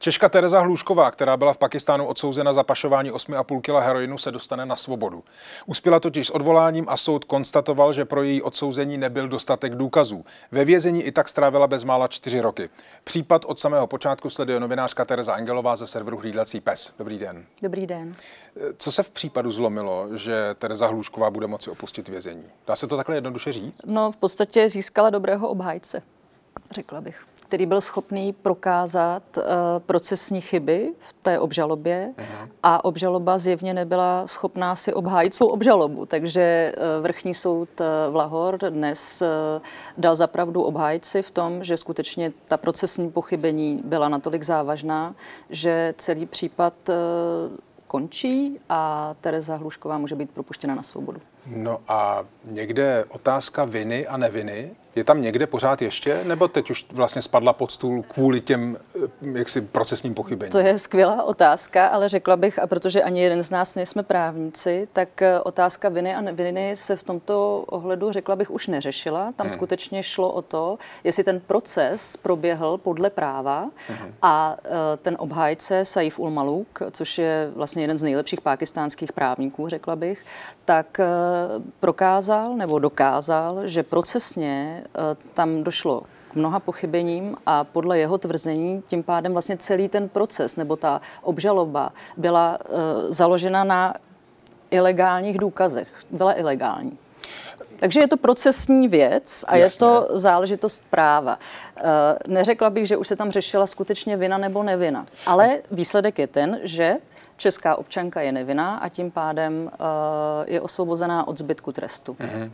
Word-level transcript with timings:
Češka 0.00 0.28
Tereza 0.28 0.60
Hlušková, 0.60 1.10
která 1.10 1.36
byla 1.36 1.52
v 1.52 1.58
Pakistánu 1.58 2.06
odsouzena 2.06 2.52
za 2.52 2.62
pašování 2.62 3.12
8,5 3.12 3.60
kg 3.60 3.86
heroinu, 3.86 4.18
se 4.18 4.32
dostane 4.32 4.66
na 4.66 4.76
svobodu. 4.76 5.24
Uspěla 5.66 6.00
totiž 6.00 6.26
s 6.26 6.30
odvoláním 6.30 6.84
a 6.88 6.96
soud 6.96 7.24
konstatoval, 7.24 7.92
že 7.92 8.04
pro 8.04 8.22
její 8.22 8.42
odsouzení 8.42 8.98
nebyl 8.98 9.28
dostatek 9.28 9.74
důkazů. 9.74 10.24
Ve 10.52 10.64
vězení 10.64 11.02
i 11.02 11.12
tak 11.12 11.28
strávila 11.28 11.66
bezmála 11.66 12.08
čtyři 12.08 12.40
roky. 12.40 12.70
Případ 13.04 13.44
od 13.44 13.60
samého 13.60 13.86
počátku 13.86 14.30
sleduje 14.30 14.60
novinářka 14.60 15.04
Tereza 15.04 15.34
Angelová 15.34 15.76
ze 15.76 15.86
serveru 15.86 16.18
Hlídlací 16.18 16.60
pes. 16.60 16.94
Dobrý 16.98 17.18
den. 17.18 17.44
Dobrý 17.62 17.86
den. 17.86 18.14
Co 18.76 18.92
se 18.92 19.02
v 19.02 19.10
případu 19.10 19.50
zlomilo, 19.50 20.06
že 20.16 20.54
Tereza 20.58 20.86
Hlušková 20.86 21.30
bude 21.30 21.46
moci 21.46 21.70
opustit 21.70 22.08
vězení? 22.08 22.44
Dá 22.66 22.76
se 22.76 22.86
to 22.86 22.96
takhle 22.96 23.16
jednoduše 23.16 23.52
říct? 23.52 23.80
No, 23.86 24.12
v 24.12 24.16
podstatě 24.16 24.68
získala 24.68 25.10
dobrého 25.10 25.48
obhájce, 25.48 26.02
řekla 26.70 27.00
bych 27.00 27.24
který 27.48 27.66
byl 27.66 27.80
schopný 27.80 28.32
prokázat 28.32 29.22
uh, 29.36 29.42
procesní 29.86 30.40
chyby 30.40 30.92
v 31.00 31.12
té 31.12 31.38
obžalobě 31.38 32.12
uh-huh. 32.16 32.48
a 32.62 32.84
obžaloba 32.84 33.38
zjevně 33.38 33.74
nebyla 33.74 34.26
schopná 34.26 34.76
si 34.76 34.94
obhájit 34.94 35.34
svou 35.34 35.46
obžalobu. 35.46 36.06
Takže 36.06 36.74
uh, 36.76 37.02
vrchní 37.02 37.34
soud 37.34 37.68
uh, 37.80 37.86
v 38.12 38.16
Lahor 38.16 38.58
dnes 38.58 39.22
uh, 39.22 39.28
dal 39.98 40.16
zapravdu 40.16 40.62
obhájci 40.62 41.22
v 41.22 41.30
tom, 41.30 41.64
že 41.64 41.76
skutečně 41.76 42.32
ta 42.48 42.56
procesní 42.56 43.10
pochybení 43.10 43.80
byla 43.84 44.08
natolik 44.08 44.42
závažná, 44.42 45.14
že 45.50 45.94
celý 45.98 46.26
případ 46.26 46.74
uh, 46.88 46.94
končí 47.86 48.60
a 48.68 49.14
Tereza 49.20 49.56
Hlušková 49.56 49.98
může 49.98 50.14
být 50.14 50.30
propuštěna 50.30 50.74
na 50.74 50.82
svobodu. 50.82 51.20
No 51.46 51.78
a 51.88 52.24
někde 52.44 53.04
otázka 53.08 53.64
viny 53.64 54.06
a 54.06 54.16
neviny 54.16 54.70
je 54.98 55.04
tam 55.04 55.22
někde 55.22 55.46
pořád 55.46 55.82
ještě, 55.82 56.20
nebo 56.24 56.48
teď 56.48 56.70
už 56.70 56.86
vlastně 56.92 57.22
spadla 57.22 57.52
pod 57.52 57.70
stůl 57.70 58.02
kvůli 58.02 58.40
těm 58.40 58.76
eh, 58.96 59.38
jaksi 59.38 59.60
procesním 59.60 60.14
pochybením? 60.14 60.52
To 60.52 60.58
je 60.58 60.78
skvělá 60.78 61.22
otázka, 61.22 61.86
ale 61.86 62.08
řekla 62.08 62.36
bych, 62.36 62.58
a 62.58 62.66
protože 62.66 63.02
ani 63.02 63.22
jeden 63.22 63.42
z 63.42 63.50
nás 63.50 63.74
nejsme 63.74 64.02
právníci, 64.02 64.88
tak 64.92 65.22
eh, 65.22 65.40
otázka 65.40 65.88
viny 65.88 66.14
a 66.14 66.20
neviny 66.20 66.76
se 66.76 66.96
v 66.96 67.02
tomto 67.02 67.64
ohledu, 67.66 68.12
řekla 68.12 68.36
bych, 68.36 68.50
už 68.50 68.66
neřešila. 68.66 69.32
Tam 69.36 69.46
hmm. 69.46 69.54
skutečně 69.54 70.02
šlo 70.02 70.32
o 70.32 70.42
to, 70.42 70.78
jestli 71.04 71.24
ten 71.24 71.40
proces 71.40 72.16
proběhl 72.16 72.78
podle 72.78 73.10
práva 73.10 73.70
hmm. 73.88 74.14
a 74.22 74.56
eh, 74.64 74.70
ten 74.96 75.16
obhájce 75.18 75.84
Saif 75.84 76.18
ul 76.18 76.30
Maluk, 76.30 76.82
což 76.90 77.18
je 77.18 77.50
vlastně 77.54 77.82
jeden 77.82 77.98
z 77.98 78.02
nejlepších 78.02 78.40
pakistánských 78.40 79.12
právníků, 79.12 79.68
řekla 79.68 79.96
bych, 79.96 80.24
tak 80.64 81.00
prokázal 81.80 82.54
nebo 82.56 82.78
dokázal, 82.78 83.66
že 83.68 83.82
procesně 83.82 84.84
tam 85.34 85.62
došlo 85.62 86.02
k 86.30 86.34
mnoha 86.34 86.60
pochybením 86.60 87.36
a 87.46 87.64
podle 87.64 87.98
jeho 87.98 88.18
tvrzení 88.18 88.82
tím 88.86 89.02
pádem 89.02 89.32
vlastně 89.32 89.56
celý 89.56 89.88
ten 89.88 90.08
proces 90.08 90.56
nebo 90.56 90.76
ta 90.76 91.00
obžaloba 91.22 91.92
byla 92.16 92.58
uh, 92.60 92.76
založena 93.08 93.64
na 93.64 93.94
ilegálních 94.70 95.38
důkazech. 95.38 95.88
Byla 96.10 96.38
ilegální. 96.38 96.98
Takže 97.78 98.00
je 98.00 98.08
to 98.08 98.16
procesní 98.16 98.88
věc 98.88 99.44
a 99.48 99.56
Jasně. 99.56 99.64
je 99.64 99.78
to 99.78 100.08
záležitost 100.18 100.82
práva. 100.90 101.38
Uh, 101.76 101.84
neřekla 102.34 102.70
bych, 102.70 102.86
že 102.86 102.96
už 102.96 103.08
se 103.08 103.16
tam 103.16 103.30
řešila 103.30 103.66
skutečně 103.66 104.16
vina 104.16 104.38
nebo 104.38 104.62
nevina, 104.62 105.06
ale 105.26 105.58
výsledek 105.70 106.18
je 106.18 106.26
ten, 106.26 106.60
že 106.62 106.96
česká 107.36 107.76
občanka 107.76 108.20
je 108.20 108.32
nevinná 108.32 108.76
a 108.76 108.88
tím 108.88 109.10
pádem 109.10 109.70
je 110.46 110.60
osvobozená 110.60 111.28
od 111.28 111.38
zbytku 111.38 111.72
trestu. 111.72 112.12
Mm-hmm. 112.12 112.50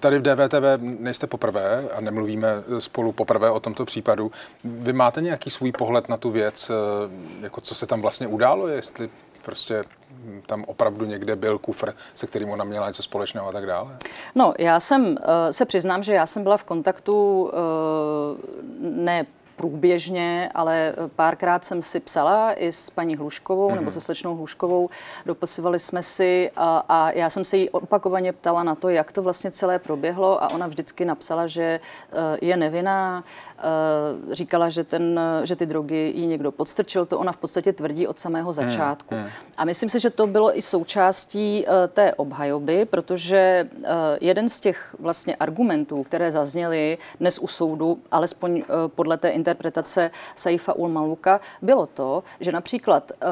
Tady 0.00 0.18
v 0.18 0.22
DVTV 0.22 0.64
nejste 0.80 1.26
poprvé 1.26 1.88
a 1.94 2.00
nemluvíme 2.00 2.48
spolu 2.78 3.12
poprvé 3.12 3.50
o 3.50 3.60
tomto 3.60 3.84
případu. 3.84 4.32
Vy 4.64 4.92
máte 4.92 5.22
nějaký 5.22 5.50
svůj 5.50 5.72
pohled 5.72 6.08
na 6.08 6.16
tu 6.16 6.30
věc, 6.30 6.70
eh, 6.70 6.74
jako 7.40 7.60
co 7.60 7.74
se 7.74 7.86
tam 7.86 8.00
vlastně 8.00 8.26
událo, 8.26 8.68
jestli 8.68 9.10
prostě 9.42 9.84
tam 10.46 10.64
opravdu 10.66 11.04
někde 11.04 11.36
byl 11.36 11.58
kufr, 11.58 11.92
se 12.14 12.26
kterým 12.26 12.50
ona 12.50 12.64
měla 12.64 12.88
něco 12.88 13.02
společného 13.02 13.48
a 13.48 13.52
tak 13.52 13.66
dále? 13.66 13.96
No, 14.34 14.52
já 14.58 14.80
jsem, 14.80 15.06
uh, 15.06 15.16
se 15.50 15.66
přiznám, 15.66 16.02
že 16.02 16.12
já 16.12 16.26
jsem 16.26 16.42
byla 16.42 16.56
v 16.56 16.64
kontaktu 16.64 17.42
uh, 17.42 17.50
ne 18.80 19.26
průběžně, 19.60 20.50
ale 20.54 20.94
párkrát 21.16 21.64
jsem 21.64 21.82
si 21.82 22.00
psala 22.00 22.52
i 22.52 22.72
s 22.72 22.90
paní 22.90 23.16
Hluškovou 23.16 23.68
mm-hmm. 23.68 23.74
nebo 23.74 23.82
mhm. 23.82 23.92
se 23.92 24.00
slečnou 24.00 24.36
Hluškovou. 24.36 24.88
Dopisovali 25.26 25.78
jsme 25.78 26.02
si 26.02 26.50
a, 26.56 26.84
a 26.88 27.10
já 27.10 27.30
jsem 27.30 27.44
se 27.44 27.56
jí 27.56 27.70
opakovaně 27.70 28.32
ptala 28.32 28.62
na 28.62 28.74
to, 28.74 28.88
jak 28.88 29.12
to 29.12 29.22
vlastně 29.22 29.50
celé 29.50 29.78
proběhlo 29.78 30.42
a 30.42 30.50
ona 30.50 30.66
vždycky 30.66 31.04
napsala, 31.04 31.46
že 31.46 31.80
uh, 32.12 32.18
je 32.42 32.56
nevinná. 32.56 33.24
Uh, 34.24 34.32
říkala, 34.32 34.68
že, 34.68 34.84
ten, 34.84 35.20
že 35.44 35.56
ty 35.56 35.66
drogy 35.66 36.12
jí 36.16 36.26
někdo 36.26 36.52
podstrčil. 36.52 37.06
To 37.06 37.18
ona 37.18 37.32
v 37.32 37.36
podstatě 37.36 37.72
tvrdí 37.72 38.06
od 38.06 38.18
samého 38.18 38.52
začátku. 38.52 39.14
Mm-hmm. 39.14 39.30
A 39.56 39.64
myslím 39.64 39.88
si, 39.88 40.00
že 40.00 40.10
to 40.10 40.26
bylo 40.26 40.58
i 40.58 40.62
součástí 40.62 41.64
uh, 41.66 41.72
té 41.88 42.14
obhajoby, 42.14 42.84
protože 42.84 43.68
uh, 43.72 43.84
jeden 44.20 44.48
z 44.48 44.60
těch 44.60 44.96
vlastně 44.98 45.36
argumentů, 45.36 46.02
které 46.02 46.32
zazněly 46.32 46.98
dnes 47.20 47.38
u 47.38 47.46
soudu, 47.46 47.98
alespoň 48.10 48.52
uh, 48.52 48.64
podle 48.88 49.16
té 49.16 49.28
interpretace, 49.28 49.49
interpretace 49.50 50.10
Saifa 50.34 50.72
ul 50.72 50.88
Maluka 50.88 51.40
bylo 51.62 51.86
to, 51.86 52.22
že 52.40 52.52
například 52.52 53.12
uh, 53.12 53.28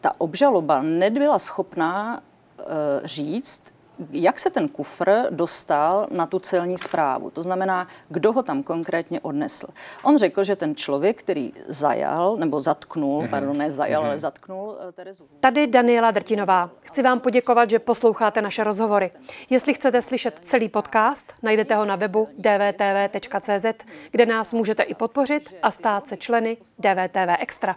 ta 0.00 0.12
obžaloba 0.20 0.82
nebyla 0.82 1.38
schopná 1.38 2.20
uh, 2.20 2.64
říct, 3.04 3.72
jak 4.10 4.40
se 4.40 4.50
ten 4.50 4.68
kufr 4.68 5.10
dostal 5.30 6.06
na 6.10 6.26
tu 6.26 6.38
celní 6.38 6.78
zprávu. 6.78 7.30
To 7.30 7.42
znamená, 7.42 7.88
kdo 8.08 8.32
ho 8.32 8.42
tam 8.42 8.62
konkrétně 8.62 9.20
odnesl. 9.20 9.66
On 10.02 10.18
řekl, 10.18 10.44
že 10.44 10.56
ten 10.56 10.74
člověk, 10.74 11.18
který 11.18 11.52
zajal, 11.68 12.36
nebo 12.36 12.60
zatknul, 12.60 13.22
mm-hmm. 13.22 13.30
pardon, 13.30 13.58
ne 13.58 13.70
zajal, 13.70 14.02
mm-hmm. 14.02 14.06
ale 14.06 14.18
zatknul 14.18 14.68
uh, 14.68 14.92
Terezu. 14.92 15.24
Tady 15.40 15.66
Daniela 15.66 16.10
Drtinová. 16.10 16.70
Chci 16.80 17.02
vám 17.02 17.20
poděkovat, 17.20 17.70
že 17.70 17.78
posloucháte 17.78 18.42
naše 18.42 18.64
rozhovory. 18.64 19.10
Jestli 19.50 19.74
chcete 19.74 20.02
slyšet 20.02 20.40
celý 20.42 20.68
podcast, 20.68 21.32
najdete 21.42 21.74
ho 21.74 21.84
na 21.84 21.96
webu 21.96 22.28
dvtv.cz, 22.38 23.84
kde 24.10 24.26
nás 24.26 24.52
můžete 24.52 24.82
i 24.82 24.94
podpořit 24.94 25.54
a 25.62 25.70
stát 25.70 26.06
se 26.06 26.16
členy 26.16 26.56
DVTV 26.78 27.36
Extra. 27.38 27.76